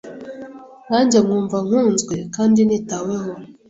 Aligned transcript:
nanjye 0.89 1.17
nkumva 1.25 1.57
nkunzwe 1.67 2.15
kandi 2.35 2.59
nitaweho 2.67 3.31